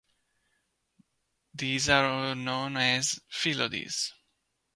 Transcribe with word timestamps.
These 1.53 1.87
are 1.89 2.33
known 2.33 2.75
as 2.75 3.19
"phyllodes". 3.31 4.09